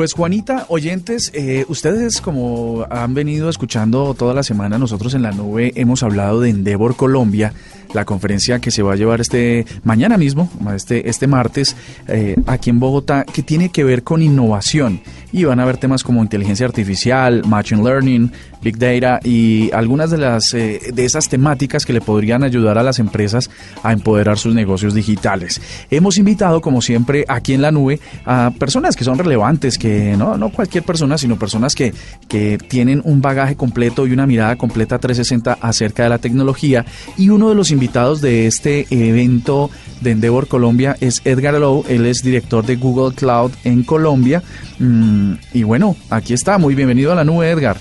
Pues 0.00 0.14
Juanita, 0.14 0.64
oyentes, 0.70 1.30
eh, 1.34 1.66
ustedes 1.68 2.22
como 2.22 2.86
han 2.88 3.12
venido 3.12 3.50
escuchando 3.50 4.14
toda 4.14 4.32
la 4.32 4.42
semana, 4.42 4.78
nosotros 4.78 5.12
en 5.12 5.20
la 5.20 5.30
nube 5.30 5.74
hemos 5.74 6.02
hablado 6.02 6.40
de 6.40 6.48
Endeavor 6.48 6.96
Colombia, 6.96 7.52
la 7.92 8.06
conferencia 8.06 8.60
que 8.60 8.70
se 8.70 8.82
va 8.82 8.94
a 8.94 8.96
llevar 8.96 9.20
este 9.20 9.66
mañana 9.84 10.16
mismo, 10.16 10.48
este, 10.74 11.10
este 11.10 11.26
martes, 11.26 11.76
eh, 12.08 12.36
aquí 12.46 12.70
en 12.70 12.80
Bogotá, 12.80 13.24
que 13.24 13.42
tiene 13.42 13.68
que 13.68 13.84
ver 13.84 14.02
con 14.02 14.22
innovación. 14.22 15.02
Y 15.32 15.44
van 15.44 15.60
a 15.60 15.64
ver 15.64 15.76
temas 15.76 16.02
como 16.02 16.22
inteligencia 16.22 16.66
artificial, 16.66 17.44
machine 17.46 17.84
learning, 17.84 18.32
big 18.62 18.78
data 18.78 19.20
y 19.22 19.70
algunas 19.72 20.10
de 20.10 20.18
las 20.18 20.54
eh, 20.54 20.80
de 20.92 21.04
esas 21.04 21.28
temáticas 21.28 21.86
que 21.86 21.92
le 21.92 22.00
podrían 22.00 22.42
ayudar 22.42 22.78
a 22.78 22.82
las 22.82 22.98
empresas 22.98 23.50
a 23.82 23.92
empoderar 23.92 24.38
sus 24.38 24.54
negocios 24.54 24.94
digitales. 24.94 25.60
Hemos 25.90 26.18
invitado, 26.18 26.60
como 26.60 26.80
siempre, 26.82 27.24
aquí 27.28 27.54
en 27.54 27.62
la 27.62 27.70
nube 27.70 28.00
a 28.24 28.52
personas 28.58 28.96
que 28.96 29.04
son 29.04 29.18
relevantes, 29.18 29.78
que 29.78 29.89
no, 30.16 30.36
no 30.36 30.50
cualquier 30.50 30.84
persona, 30.84 31.18
sino 31.18 31.38
personas 31.38 31.74
que, 31.74 31.92
que 32.28 32.58
tienen 32.58 33.02
un 33.04 33.20
bagaje 33.20 33.56
completo 33.56 34.06
y 34.06 34.12
una 34.12 34.26
mirada 34.26 34.56
completa 34.56 34.98
360 34.98 35.58
acerca 35.60 36.04
de 36.04 36.08
la 36.08 36.18
tecnología. 36.18 36.84
Y 37.16 37.30
uno 37.30 37.48
de 37.48 37.54
los 37.54 37.70
invitados 37.70 38.20
de 38.20 38.46
este 38.46 38.86
evento 38.90 39.70
de 40.00 40.12
Endeavor 40.12 40.48
Colombia 40.48 40.96
es 41.00 41.22
Edgar 41.24 41.54
Lowe, 41.54 41.84
él 41.88 42.06
es 42.06 42.22
director 42.22 42.64
de 42.64 42.76
Google 42.76 43.14
Cloud 43.14 43.52
en 43.64 43.82
Colombia. 43.82 44.42
Mm, 44.78 45.34
y 45.52 45.62
bueno, 45.62 45.96
aquí 46.10 46.34
está, 46.34 46.58
muy 46.58 46.74
bienvenido 46.74 47.12
a 47.12 47.14
la 47.14 47.24
nube, 47.24 47.50
Edgar. 47.50 47.76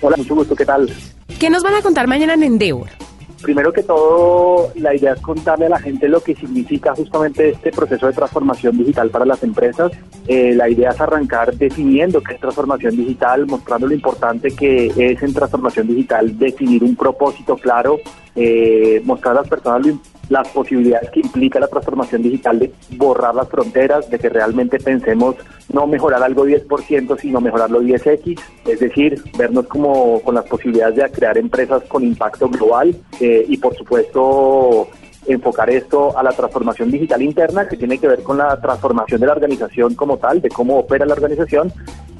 Hola, 0.00 0.16
mucho 0.16 0.34
gusto, 0.34 0.56
¿qué 0.56 0.64
tal? 0.64 0.92
¿Qué 1.38 1.50
nos 1.50 1.62
van 1.62 1.74
a 1.74 1.82
contar 1.82 2.06
mañana 2.06 2.34
en 2.34 2.42
Endeavor? 2.42 3.01
Primero 3.42 3.72
que 3.72 3.82
todo, 3.82 4.70
la 4.76 4.94
idea 4.94 5.14
es 5.14 5.20
contarle 5.20 5.66
a 5.66 5.70
la 5.70 5.80
gente 5.80 6.08
lo 6.08 6.20
que 6.20 6.34
significa 6.34 6.94
justamente 6.94 7.50
este 7.50 7.72
proceso 7.72 8.06
de 8.06 8.12
transformación 8.12 8.78
digital 8.78 9.10
para 9.10 9.24
las 9.24 9.42
empresas. 9.42 9.90
Eh, 10.28 10.54
la 10.54 10.68
idea 10.68 10.90
es 10.90 11.00
arrancar 11.00 11.52
definiendo 11.54 12.22
qué 12.22 12.34
es 12.34 12.40
transformación 12.40 12.96
digital, 12.96 13.46
mostrando 13.46 13.88
lo 13.88 13.94
importante 13.94 14.52
que 14.52 14.86
es 14.96 15.22
en 15.22 15.34
transformación 15.34 15.88
digital 15.88 16.38
definir 16.38 16.84
un 16.84 16.94
propósito 16.94 17.56
claro, 17.56 17.98
eh, 18.36 19.02
mostrar 19.04 19.36
a 19.36 19.40
las 19.40 19.48
personas 19.48 19.86
lo 19.86 19.88
las 20.32 20.48
posibilidades 20.48 21.10
que 21.10 21.20
implica 21.20 21.60
la 21.60 21.68
transformación 21.68 22.22
digital 22.22 22.58
de 22.58 22.72
borrar 22.96 23.34
las 23.34 23.50
fronteras, 23.50 24.08
de 24.08 24.18
que 24.18 24.30
realmente 24.30 24.78
pensemos 24.78 25.36
no 25.70 25.86
mejorar 25.86 26.22
algo 26.22 26.46
10%, 26.46 27.20
sino 27.20 27.40
mejorarlo 27.40 27.82
10x, 27.82 28.40
es 28.64 28.80
decir, 28.80 29.22
vernos 29.36 29.66
como 29.66 30.22
con 30.22 30.34
las 30.34 30.46
posibilidades 30.46 30.96
de 30.96 31.10
crear 31.10 31.36
empresas 31.36 31.82
con 31.82 32.02
impacto 32.02 32.48
global 32.48 32.96
eh, 33.20 33.44
y 33.46 33.58
por 33.58 33.76
supuesto 33.76 34.88
enfocar 35.26 35.68
esto 35.68 36.16
a 36.18 36.22
la 36.22 36.32
transformación 36.32 36.90
digital 36.90 37.20
interna 37.20 37.68
que 37.68 37.76
tiene 37.76 37.98
que 37.98 38.08
ver 38.08 38.22
con 38.22 38.38
la 38.38 38.58
transformación 38.58 39.20
de 39.20 39.26
la 39.26 39.34
organización 39.34 39.94
como 39.94 40.16
tal, 40.16 40.40
de 40.40 40.48
cómo 40.48 40.78
opera 40.78 41.04
la 41.04 41.12
organización. 41.12 41.70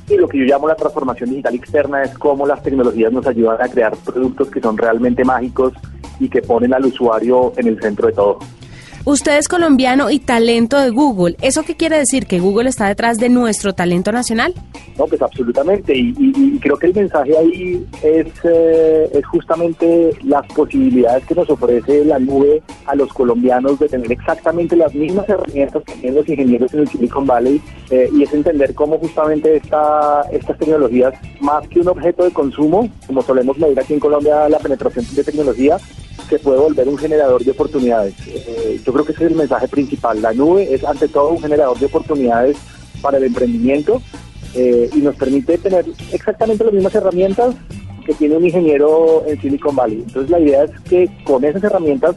Y 0.07 0.17
lo 0.17 0.29
que 0.29 0.39
yo 0.39 0.45
llamo 0.45 0.69
la 0.69 0.75
transformación 0.75 1.31
digital 1.31 1.55
externa 1.55 2.03
es 2.03 2.19
cómo 2.19 2.47
las 2.47 2.63
tecnologías 2.63 3.11
nos 3.11 3.27
ayudan 3.27 3.63
a 3.63 3.69
crear 3.69 3.97
productos 4.05 4.51
que 4.51 4.61
son 4.61 4.77
realmente 4.77 5.25
mágicos 5.25 5.73
y 6.23 6.29
que 6.29 6.41
ponen 6.41 6.73
al 6.73 6.87
usuario 6.87 7.53
en 7.57 7.67
el 7.67 7.81
centro 7.81 8.07
de 8.07 8.13
todo. 8.15 8.39
Usted 9.05 9.37
es 9.37 9.49
colombiano 9.49 10.11
y 10.11 10.21
talento 10.21 10.79
de 10.79 10.91
Google. 10.91 11.37
¿Eso 11.43 11.65
qué 11.65 11.75
quiere 11.75 11.99
decir? 11.99 12.27
¿Que 12.27 12.39
Google 12.39 12.69
está 12.69 12.87
detrás 12.87 13.19
de 13.19 13.29
nuestro 13.29 13.73
talento 13.73 14.13
nacional? 14.13 14.55
No, 14.97 15.07
pues 15.07 15.21
absolutamente. 15.21 15.93
Y, 15.97 16.61
creo 16.61 16.77
que 16.77 16.87
el 16.87 16.95
mensaje 16.95 17.37
ahí 17.37 17.85
es, 18.05 18.29
eh, 18.45 19.11
es 19.13 19.27
justamente 19.27 20.11
las 20.23 20.47
posibilidades 20.47 21.25
que 21.27 21.35
nos 21.35 21.51
ofrece 21.51 22.05
la 22.05 22.21
nube 22.21 22.63
a 22.87 22.95
los 22.95 23.13
colombianos 23.13 23.81
de 23.81 23.89
tener 23.89 24.13
exactamente 24.13 24.77
las 24.77 24.95
mismas 24.95 25.29
herramientas 25.29 25.83
que 25.85 25.95
tienen 25.95 26.15
los 26.15 26.29
ingenieros 26.29 26.73
en 26.73 26.81
el 26.81 26.89
Silicon 26.89 27.27
Valley. 27.27 27.61
Eh, 27.91 28.09
y 28.15 28.23
es 28.23 28.33
entender 28.33 28.73
cómo 28.73 28.99
justamente 28.99 29.57
esta, 29.57 30.23
estas 30.31 30.57
tecnologías, 30.59 31.13
más 31.41 31.67
que 31.67 31.81
un 31.81 31.89
objeto 31.89 32.23
de 32.23 32.31
consumo, 32.31 32.89
como 33.09 33.21
solemos 33.23 33.59
medir 33.59 33.81
aquí 33.81 33.95
en 33.95 34.01
Colombia 34.01 34.49
la 34.49 34.61
penetración 34.61 35.05
de 35.13 35.25
tecnología, 35.25 35.77
se 36.29 36.39
puede 36.39 36.59
volver 36.59 36.89
un 36.89 36.99
generador 36.99 37.45
de 37.45 37.51
oportunidades. 37.51 38.15
Eh, 38.27 38.81
yo 38.85 38.93
creo 38.93 39.05
que 39.05 39.13
ese 39.13 39.25
es 39.25 39.31
el 39.31 39.37
mensaje 39.37 39.69
principal. 39.69 40.21
La 40.23 40.33
nube 40.33 40.73
es 40.73 40.85
ante 40.85 41.09
todo 41.09 41.31
un 41.31 41.41
generador 41.41 41.79
de 41.79 41.87
oportunidades 41.87 42.57
para 43.01 43.19
el 43.19 43.25
emprendimiento 43.25 44.01
eh, 44.55 44.89
y 44.93 44.99
nos 44.99 45.17
permite 45.17 45.59
tener 45.59 45.85
exactamente 46.13 46.65
las 46.65 46.73
mismas 46.73 46.95
herramientas 46.95 47.55
que 48.07 48.15
tiene 48.15 48.37
un 48.37 48.45
ingeniero 48.45 49.25
en 49.27 49.41
Silicon 49.41 49.77
Valley. 49.77 50.03
Entonces 50.07 50.31
la 50.31 50.41
idea 50.41 50.65
es 50.65 50.71
que 50.89 51.11
con 51.25 51.45
esas 51.45 51.63
herramientas 51.65 52.17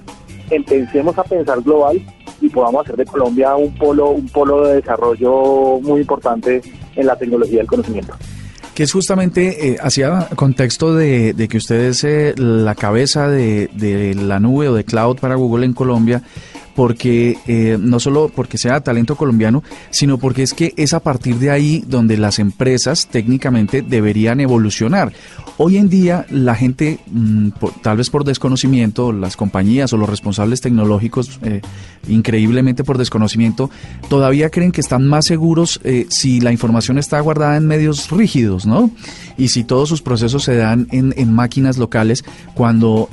empecemos 0.50 1.18
a 1.18 1.24
pensar 1.24 1.62
global 1.62 2.02
y 2.42 2.50
podamos 2.50 2.86
hacer 2.86 2.98
de 2.98 3.06
Colombia 3.06 3.56
un 3.56 3.74
polo, 3.76 4.12
un 4.12 4.28
polo 4.28 4.68
de 4.68 4.76
desarrollo 4.76 5.80
muy 5.82 6.02
importante 6.02 6.62
en 6.96 7.06
la 7.06 7.16
tecnología 7.16 7.60
del 7.60 7.68
conocimiento 7.68 8.16
que 8.76 8.84
es 8.84 8.92
justamente 8.92 9.70
eh, 9.70 9.78
hacia 9.82 10.28
contexto 10.36 10.94
de, 10.94 11.48
que 11.50 11.58
usted 11.58 11.80
es 11.86 12.04
eh, 12.04 12.36
la 12.38 12.76
cabeza 12.76 13.30
de, 13.30 13.70
de, 13.74 14.14
la 14.14 14.40
nube 14.40 14.68
o 14.68 14.76
de 14.76 14.84
cloud 14.84 15.18
para 15.18 15.36
Google 15.36 15.66
en 15.66 15.74
Colombia 15.74 16.22
porque 16.76 17.38
eh, 17.48 17.78
no 17.80 18.00
solo 18.00 18.30
porque 18.34 18.58
sea 18.58 18.82
talento 18.82 19.16
colombiano, 19.16 19.64
sino 19.90 20.18
porque 20.18 20.44
es 20.44 20.54
que 20.54 20.74
es 20.76 20.94
a 20.94 21.00
partir 21.00 21.38
de 21.38 21.50
ahí 21.50 21.84
donde 21.88 22.18
las 22.18 22.38
empresas 22.38 23.08
técnicamente 23.08 23.82
deberían 23.82 24.42
evolucionar. 24.42 25.14
Hoy 25.58 25.78
en 25.78 25.88
día 25.88 26.26
la 26.30 26.54
gente, 26.54 27.00
mm, 27.08 27.50
tal 27.82 27.98
vez 27.98 28.10
por 28.10 28.26
desconocimiento, 28.26 29.14
las 29.14 29.38
compañías 29.38 29.94
o 29.94 29.98
los 29.98 30.10
responsables 30.10 30.60
tecnológicos, 30.60 31.40
eh, 31.44 31.62
increíblemente 32.10 32.84
por 32.84 32.98
desconocimiento, 32.98 33.70
todavía 34.10 34.50
creen 34.50 34.74
que 34.74 34.82
están 34.82 35.08
más 35.08 35.26
seguros 35.26 35.80
eh, 35.86 36.08
si 36.10 36.42
la 36.42 36.52
información 36.52 36.98
está 36.98 37.20
guardada 37.22 37.56
en 37.56 37.68
medios 37.68 38.12
rígidos, 38.12 38.66
¿no? 38.66 38.92
Y 39.38 39.48
si 39.48 39.64
todos 39.64 39.88
sus 39.88 40.02
procesos 40.02 40.44
se 40.44 40.58
dan 40.58 40.88
en, 40.92 41.14
en 41.16 41.32
máquinas 41.32 41.78
locales, 41.78 42.26
cuando 42.54 43.10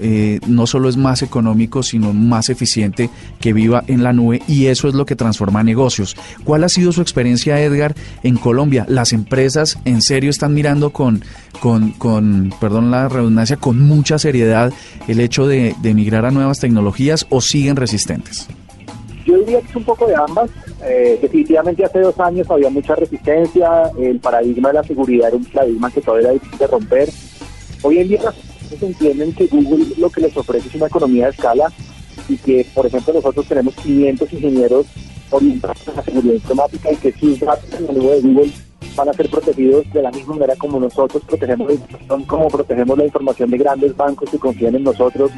no 0.46 0.66
solo 0.66 0.88
es 0.88 0.96
más 0.96 1.22
económico, 1.22 1.82
sino 1.82 2.12
más 2.12 2.48
eficiente 2.48 3.10
que 3.40 3.51
viva 3.52 3.84
en 3.86 4.02
la 4.02 4.12
nube 4.12 4.40
y 4.46 4.66
eso 4.66 4.88
es 4.88 4.94
lo 4.94 5.06
que 5.06 5.16
transforma 5.16 5.62
negocios. 5.62 6.16
¿Cuál 6.44 6.64
ha 6.64 6.68
sido 6.68 6.92
su 6.92 7.02
experiencia, 7.02 7.60
Edgar, 7.60 7.94
en 8.22 8.36
Colombia? 8.36 8.84
¿Las 8.88 9.12
empresas 9.12 9.78
en 9.84 10.02
serio 10.02 10.30
están 10.30 10.54
mirando 10.54 10.90
con, 10.90 11.22
con, 11.60 11.92
con 11.92 12.52
perdón 12.60 12.90
la 12.90 13.08
redundancia, 13.08 13.56
con 13.56 13.80
mucha 13.80 14.18
seriedad 14.18 14.72
el 15.08 15.20
hecho 15.20 15.46
de, 15.46 15.74
de 15.82 15.94
migrar 15.94 16.24
a 16.24 16.30
nuevas 16.30 16.60
tecnologías 16.60 17.26
o 17.30 17.40
siguen 17.40 17.76
resistentes? 17.76 18.48
Yo 19.24 19.38
diría 19.38 19.60
que 19.60 19.68
es 19.68 19.76
un 19.76 19.84
poco 19.84 20.06
de 20.06 20.16
ambas. 20.16 20.50
Eh, 20.84 21.18
definitivamente 21.22 21.84
hace 21.84 22.00
dos 22.00 22.18
años 22.18 22.50
había 22.50 22.68
mucha 22.68 22.96
resistencia, 22.96 23.90
el 23.98 24.18
paradigma 24.18 24.70
de 24.70 24.74
la 24.74 24.82
seguridad 24.82 25.28
era 25.28 25.36
un 25.36 25.44
paradigma 25.44 25.90
que 25.90 26.00
todavía 26.00 26.30
era 26.30 26.40
difícil 26.40 26.68
romper. 26.68 27.08
Hoy 27.82 27.98
en 27.98 28.08
día 28.08 28.20
entienden 28.80 29.32
que 29.32 29.46
Google 29.46 29.86
lo 29.98 30.10
que 30.10 30.22
les 30.22 30.36
ofrece 30.36 30.68
es 30.68 30.74
una 30.74 30.86
economía 30.86 31.26
de 31.26 31.32
escala 31.32 31.70
y 32.28 32.36
que, 32.36 32.66
por 32.74 32.86
ejemplo, 32.86 33.14
nosotros 33.14 33.46
tenemos 33.46 33.74
500 33.76 34.32
ingenieros 34.32 34.86
orientados 35.30 35.88
a 35.88 35.92
la 35.96 36.02
seguridad 36.02 36.34
informática 36.34 36.92
y 36.92 36.96
que 36.96 37.12
sus 37.12 37.40
datos 37.40 37.72
en 37.72 37.86
la 37.86 37.92
nube 37.92 38.14
de 38.14 38.20
Google 38.20 38.52
van 38.96 39.08
a 39.08 39.12
ser 39.12 39.30
protegidos 39.30 39.90
de 39.92 40.02
la 40.02 40.10
misma 40.10 40.34
manera 40.34 40.54
como 40.56 40.78
nosotros 40.78 41.22
protegemos 41.26 41.68
la 41.68 41.74
información, 41.74 42.24
como 42.24 42.48
protegemos 42.48 42.98
la 42.98 43.04
información 43.04 43.50
de 43.50 43.58
grandes 43.58 43.96
bancos 43.96 44.30
que 44.30 44.38
confían 44.38 44.74
en 44.74 44.84
nosotros 44.84 45.30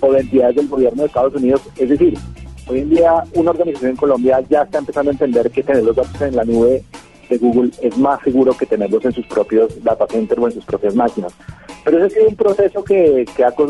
o 0.00 0.12
de 0.12 0.20
entidades 0.20 0.56
del 0.56 0.68
gobierno 0.68 1.02
de 1.02 1.08
Estados 1.08 1.34
Unidos. 1.34 1.62
Es 1.76 1.88
decir, 1.88 2.18
hoy 2.66 2.80
en 2.80 2.90
día 2.90 3.24
una 3.34 3.50
organización 3.50 3.90
en 3.90 3.96
Colombia 3.96 4.40
ya 4.48 4.62
está 4.62 4.78
empezando 4.78 5.10
a 5.10 5.12
entender 5.12 5.50
que 5.50 5.62
tener 5.62 5.84
los 5.84 5.96
datos 5.96 6.20
en 6.20 6.36
la 6.36 6.44
nube 6.44 6.82
de 7.28 7.38
Google 7.38 7.70
es 7.82 7.96
más 7.98 8.20
seguro 8.22 8.56
que 8.56 8.66
tenerlos 8.66 9.04
en 9.04 9.12
sus 9.12 9.26
propios 9.26 9.82
data 9.82 10.06
centers 10.10 10.40
o 10.40 10.46
en 10.46 10.52
sus 10.54 10.64
propias 10.64 10.94
máquinas. 10.94 11.32
Pero 11.84 11.98
ese 11.98 12.06
ha 12.06 12.10
sido 12.10 12.28
un 12.28 12.36
proceso 12.36 12.82
que, 12.82 13.26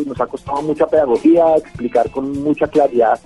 nos 0.06 0.20
ha 0.20 0.26
costado 0.26 0.62
mucha 0.62 0.86
pedagogía, 0.86 1.56
explicar 1.56 2.08
con 2.10 2.30
mucha 2.42 2.66
claridad 2.68 3.18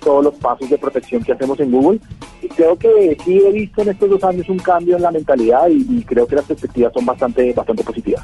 todos 0.00 0.22
los 0.22 0.34
pasos 0.34 0.68
de 0.68 0.76
protección 0.76 1.22
que 1.22 1.32
hacemos 1.32 1.58
en 1.60 1.70
Google. 1.70 2.00
Y 2.42 2.48
creo 2.48 2.76
que 2.76 3.16
sí 3.24 3.38
he 3.38 3.52
visto 3.52 3.80
en 3.82 3.88
estos 3.88 4.10
dos 4.10 4.22
años 4.22 4.48
un 4.50 4.58
cambio 4.58 4.96
en 4.96 5.02
la 5.02 5.10
mentalidad 5.10 5.68
y, 5.68 5.86
y 5.88 6.04
creo 6.04 6.26
que 6.26 6.36
las 6.36 6.44
perspectivas 6.44 6.92
son 6.92 7.06
bastante, 7.06 7.52
bastante 7.54 7.82
positivas. 7.82 8.22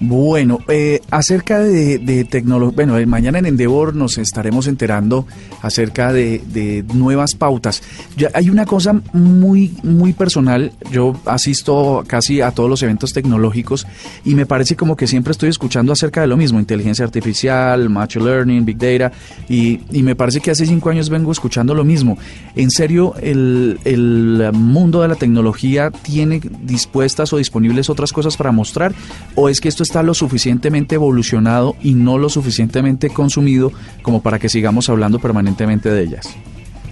Bueno, 0.00 0.60
eh, 0.68 1.00
acerca 1.10 1.58
de, 1.58 2.24
tecnología, 2.30 2.76
bueno, 2.76 2.98
eh, 2.98 3.06
mañana 3.06 3.40
en 3.40 3.46
Endeavor 3.46 3.96
nos 3.96 4.16
estaremos 4.18 4.68
enterando 4.68 5.26
acerca 5.60 6.12
de, 6.12 6.40
de 6.52 6.84
nuevas 6.94 7.34
pautas. 7.34 7.82
Ya 8.16 8.30
hay 8.32 8.48
una 8.48 8.64
cosa 8.64 9.00
muy, 9.12 9.74
muy 9.82 10.12
personal. 10.12 10.70
Yo 10.92 11.20
asisto 11.26 12.04
casi 12.06 12.40
a 12.40 12.52
todos 12.52 12.70
los 12.70 12.80
eventos 12.84 13.12
tecnológicos 13.12 13.88
y 14.24 14.36
me 14.36 14.46
parece 14.46 14.76
como 14.76 14.94
que 14.94 15.08
siempre 15.08 15.32
estoy 15.32 15.48
escuchando 15.48 15.92
acerca 15.92 16.20
de 16.20 16.28
lo 16.28 16.36
mismo: 16.36 16.60
inteligencia 16.60 17.04
artificial, 17.04 17.90
machine 17.90 18.24
learning, 18.24 18.64
big 18.64 18.78
data. 18.78 19.10
Y, 19.48 19.80
y 19.90 20.04
me 20.04 20.14
parece 20.14 20.40
que 20.40 20.52
hace 20.52 20.64
cinco 20.64 20.90
años 20.90 21.10
vengo 21.10 21.32
escuchando 21.32 21.74
lo 21.74 21.82
mismo. 21.82 22.18
En 22.54 22.70
serio, 22.70 23.14
el, 23.20 23.80
el 23.84 24.50
mundo 24.52 25.02
de 25.02 25.08
la 25.08 25.16
tecnología 25.16 25.90
tiene 25.90 26.40
dispuestas 26.62 27.32
o 27.32 27.38
disponibles 27.38 27.90
otras 27.90 28.12
cosas 28.12 28.36
para 28.36 28.52
mostrar, 28.52 28.94
o 29.34 29.48
es 29.48 29.60
que 29.60 29.68
esto 29.68 29.87
está 29.88 30.02
lo 30.02 30.12
suficientemente 30.12 30.96
evolucionado 30.96 31.74
y 31.82 31.94
no 31.94 32.18
lo 32.18 32.28
suficientemente 32.28 33.08
consumido 33.08 33.72
como 34.02 34.20
para 34.20 34.38
que 34.38 34.50
sigamos 34.50 34.90
hablando 34.90 35.18
permanentemente 35.18 35.90
de 35.90 36.02
ellas? 36.02 36.36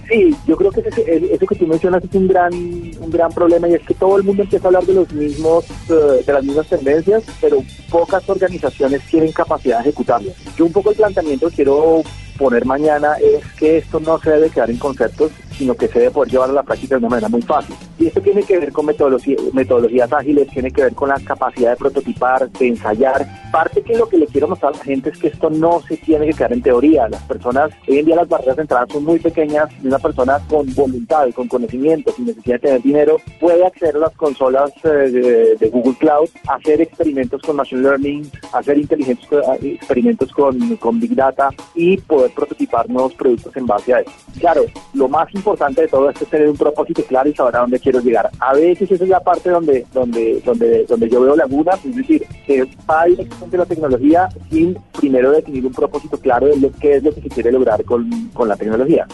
Sí, 0.09 0.35
yo 0.47 0.55
creo 0.57 0.71
que 0.71 0.79
eso 0.79 1.45
que 1.45 1.55
tú 1.55 1.67
mencionas 1.67 2.03
es 2.03 2.13
un 2.15 2.27
gran, 2.27 2.53
un 2.53 3.11
gran 3.11 3.31
problema 3.31 3.67
y 3.67 3.75
es 3.75 3.81
que 3.83 3.93
todo 3.93 4.17
el 4.17 4.23
mundo 4.23 4.43
empieza 4.43 4.65
a 4.65 4.69
hablar 4.69 4.85
de 4.85 4.93
los 4.93 5.13
mismos, 5.13 5.65
eh, 5.89 6.23
de 6.25 6.33
las 6.33 6.43
mismas 6.43 6.67
tendencias, 6.67 7.23
pero 7.39 7.61
pocas 7.91 8.27
organizaciones 8.27 9.01
tienen 9.11 9.31
capacidad 9.31 9.77
de 9.77 9.89
ejecutarlas. 9.89 10.33
Yo 10.57 10.65
un 10.65 10.71
poco 10.71 10.89
el 10.89 10.95
planteamiento 10.95 11.51
quiero 11.53 12.01
poner 12.37 12.65
mañana 12.65 13.15
es 13.15 13.45
que 13.53 13.77
esto 13.77 13.99
no 13.99 14.19
se 14.19 14.31
debe 14.31 14.49
quedar 14.49 14.69
en 14.69 14.77
conceptos, 14.77 15.31
sino 15.57 15.75
que 15.75 15.87
se 15.87 15.99
debe 15.99 16.11
poder 16.11 16.31
llevar 16.31 16.49
a 16.49 16.53
la 16.53 16.63
práctica 16.63 16.95
de 16.95 16.99
una 16.99 17.09
manera 17.09 17.29
muy 17.29 17.41
fácil. 17.41 17.75
Y 17.97 18.07
esto 18.07 18.21
tiene 18.21 18.43
que 18.43 18.59
ver 18.59 18.71
con 18.71 18.85
metodologías 18.85 20.13
ágiles, 20.13 20.47
tiene 20.49 20.71
que 20.71 20.83
ver 20.83 20.93
con 20.93 21.09
la 21.09 21.19
capacidad 21.19 21.71
de 21.71 21.77
prototipar, 21.77 22.49
de 22.49 22.67
ensayar. 22.67 23.25
Parte 23.51 23.81
que 23.81 23.97
lo 23.97 24.07
que 24.07 24.17
le 24.17 24.27
quiero 24.27 24.47
mostrar 24.47 24.73
a 24.73 24.77
la 24.77 24.83
gente 24.83 25.09
es 25.09 25.17
que 25.17 25.29
esto 25.29 25.49
no 25.49 25.81
se 25.81 25.97
tiene 25.97 26.27
que 26.27 26.33
quedar 26.33 26.53
en 26.53 26.61
teoría. 26.61 27.09
Las 27.09 27.23
personas, 27.23 27.71
hoy 27.87 27.99
en 27.99 28.05
día 28.05 28.15
las 28.15 28.29
barreras 28.29 28.55
de 28.55 28.61
entrada 28.63 28.85
son 28.91 29.03
muy 29.03 29.19
pequeñas 29.19 29.69
y 29.81 29.87
una 29.87 29.99
persona 29.99 30.39
con 30.47 30.73
voluntad, 30.75 31.27
con 31.33 31.47
conocimiento, 31.47 32.11
sin 32.15 32.25
necesidad 32.25 32.55
de 32.55 32.67
tener 32.67 32.81
dinero, 32.83 33.17
puede 33.39 33.65
acceder 33.65 33.95
a 33.95 33.99
las 33.99 34.13
consolas 34.15 34.71
eh, 34.83 35.55
de, 35.59 35.69
Google 35.69 35.95
Cloud, 35.99 36.29
hacer 36.47 36.81
experimentos 36.81 37.41
con 37.41 37.55
Machine 37.55 37.81
Learning, 37.81 38.31
hacer 38.53 38.77
inteligentes 38.77 39.27
eh, 39.31 39.73
experimentos 39.79 40.31
con, 40.31 40.75
con 40.77 40.99
Big 40.99 41.15
Data 41.15 41.49
y 41.75 41.97
poder 41.97 42.26
prototipar 42.29 42.89
nuevos 42.89 43.13
productos 43.13 43.55
en 43.55 43.65
base 43.65 43.93
a 43.93 43.99
eso. 44.01 44.11
Claro, 44.39 44.63
lo 44.93 45.07
más 45.07 45.33
importante 45.33 45.81
de 45.81 45.87
todo 45.87 46.09
esto 46.09 46.23
es 46.23 46.29
tener 46.29 46.49
un 46.49 46.57
propósito 46.57 47.03
claro 47.03 47.29
y 47.29 47.33
saber 47.33 47.55
a 47.55 47.59
dónde 47.59 47.79
quiero 47.79 47.99
llegar. 47.99 48.29
A 48.39 48.53
veces 48.53 48.91
esa 48.91 49.03
es 49.03 49.09
la 49.09 49.19
parte 49.19 49.49
donde, 49.49 49.85
donde, 49.93 50.41
donde, 50.45 50.85
donde 50.85 51.09
yo 51.09 51.21
veo 51.21 51.35
lagunas, 51.35 51.83
es 51.85 51.95
decir, 51.95 52.25
que 52.45 52.67
va 52.89 53.05
directamente 53.05 53.57
la 53.57 53.65
tecnología 53.65 54.29
sin 54.49 54.77
primero 54.97 55.31
definir 55.31 55.65
un 55.65 55.73
propósito 55.73 56.17
claro 56.17 56.47
de 56.47 56.57
lo 56.57 56.71
que 56.71 56.95
es 56.95 57.03
lo 57.03 57.13
que 57.13 57.21
se 57.21 57.29
quiere 57.29 57.51
lograr 57.51 57.83
con, 57.83 58.09
con 58.33 58.47
la 58.47 58.55
tecnología 58.55 59.07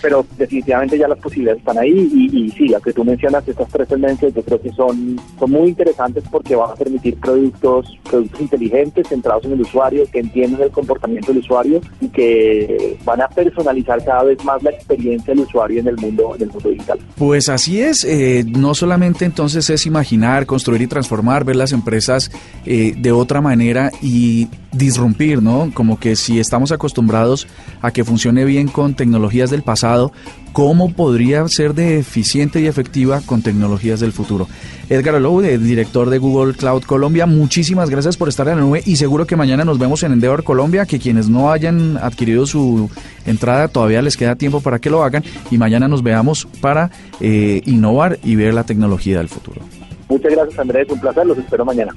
pero 0.00 0.24
definitivamente 0.36 0.98
ya 0.98 1.08
las 1.08 1.18
posibilidades 1.18 1.60
están 1.60 1.78
ahí 1.78 2.08
y, 2.12 2.44
y 2.44 2.50
sí, 2.50 2.72
que 2.84 2.92
tú 2.92 3.04
mencionas, 3.04 3.46
estas 3.46 3.68
tres 3.68 3.88
tendencias 3.88 4.32
yo 4.34 4.42
creo 4.42 4.60
que 4.60 4.70
son, 4.72 5.20
son 5.38 5.50
muy 5.50 5.68
interesantes 5.68 6.24
porque 6.30 6.54
van 6.54 6.70
a 6.70 6.74
permitir 6.74 7.18
productos, 7.18 7.98
productos 8.08 8.40
inteligentes, 8.40 9.08
centrados 9.08 9.44
en 9.44 9.52
el 9.52 9.60
usuario, 9.62 10.04
que 10.10 10.20
entienden 10.20 10.62
el 10.62 10.70
comportamiento 10.70 11.32
del 11.32 11.38
usuario 11.38 11.80
y 12.00 12.08
que 12.08 12.98
van 13.04 13.20
a 13.20 13.28
personalizar 13.28 14.02
cada 14.04 14.24
vez 14.24 14.42
más 14.44 14.62
la 14.62 14.70
experiencia 14.70 15.34
del 15.34 15.44
usuario 15.44 15.80
en 15.80 15.88
el 15.88 15.96
mundo, 15.96 16.36
en 16.38 16.48
mundo 16.48 16.68
digital. 16.68 16.98
Pues 17.16 17.48
así 17.48 17.80
es, 17.80 18.04
eh, 18.04 18.44
no 18.46 18.74
solamente 18.74 19.24
entonces 19.24 19.68
es 19.70 19.86
imaginar, 19.86 20.46
construir 20.46 20.82
y 20.82 20.86
transformar, 20.86 21.44
ver 21.44 21.56
las 21.56 21.72
empresas 21.72 22.30
eh, 22.64 22.94
de 22.96 23.12
otra 23.12 23.40
manera 23.40 23.90
y 24.02 24.48
disrumpir, 24.72 25.42
¿no? 25.42 25.70
Como 25.74 25.98
que 25.98 26.14
si 26.16 26.38
estamos 26.38 26.72
acostumbrados 26.72 27.48
a 27.80 27.90
que 27.90 28.04
funcione 28.04 28.44
bien 28.44 28.68
con 28.68 28.94
tecnologías 28.94 29.50
del 29.50 29.62
pasado, 29.62 29.87
¿cómo 30.52 30.92
podría 30.92 31.46
ser 31.48 31.74
de 31.74 31.98
eficiente 31.98 32.60
y 32.60 32.66
efectiva 32.66 33.20
con 33.24 33.42
tecnologías 33.42 34.00
del 34.00 34.12
futuro? 34.12 34.48
Edgar 34.88 35.14
Alou, 35.14 35.40
director 35.40 36.10
de 36.10 36.18
Google 36.18 36.54
Cloud 36.54 36.82
Colombia, 36.82 37.26
muchísimas 37.26 37.90
gracias 37.90 38.16
por 38.16 38.28
estar 38.28 38.48
en 38.48 38.56
la 38.56 38.62
nube 38.62 38.82
y 38.84 38.96
seguro 38.96 39.26
que 39.26 39.36
mañana 39.36 39.64
nos 39.64 39.78
vemos 39.78 40.02
en 40.02 40.12
Endeavor 40.12 40.44
Colombia, 40.44 40.86
que 40.86 40.98
quienes 40.98 41.28
no 41.28 41.52
hayan 41.52 41.96
adquirido 41.98 42.46
su 42.46 42.90
entrada 43.26 43.68
todavía 43.68 44.02
les 44.02 44.16
queda 44.16 44.36
tiempo 44.36 44.60
para 44.60 44.78
que 44.78 44.90
lo 44.90 45.02
hagan 45.02 45.22
y 45.50 45.58
mañana 45.58 45.88
nos 45.88 46.02
veamos 46.02 46.46
para 46.60 46.90
eh, 47.20 47.62
innovar 47.66 48.18
y 48.24 48.36
ver 48.36 48.54
la 48.54 48.64
tecnología 48.64 49.18
del 49.18 49.28
futuro. 49.28 49.60
Muchas 50.08 50.32
gracias 50.32 50.58
Andrés, 50.58 50.88
un 50.90 51.00
placer, 51.00 51.26
los 51.26 51.38
espero 51.38 51.64
mañana. 51.64 51.92